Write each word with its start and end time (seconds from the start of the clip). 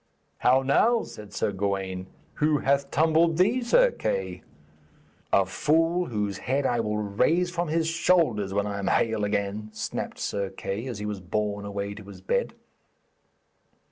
'How 0.39 0.63
now,' 0.63 1.03
said 1.03 1.31
Sir 1.31 1.51
Gawaine, 1.51 2.07
'who 2.33 2.57
hath 2.57 2.89
tumbled 2.89 3.37
thee, 3.37 3.61
Sir 3.61 3.91
Kay?' 3.91 4.41
'A 5.31 5.45
fool 5.45 6.07
whose 6.07 6.39
head 6.39 6.65
I 6.65 6.79
will 6.79 6.97
rase 6.97 7.51
from 7.51 7.67
his 7.67 7.87
shoulders 7.87 8.51
when 8.51 8.65
I 8.65 8.79
am 8.79 8.87
hale 8.87 9.23
again,' 9.23 9.69
snapped 9.73 10.17
Sir 10.17 10.49
Kay, 10.49 10.87
as 10.87 10.97
he 10.97 11.05
was 11.05 11.19
borne 11.21 11.65
away 11.65 11.93
to 11.93 12.03
his 12.05 12.19
bed. 12.21 12.55